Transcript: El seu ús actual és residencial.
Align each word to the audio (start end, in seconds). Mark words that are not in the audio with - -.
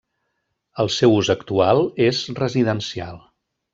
El 0.83 0.89
seu 0.95 1.13
ús 1.17 1.29
actual 1.33 1.83
és 2.09 2.23
residencial. 2.41 3.21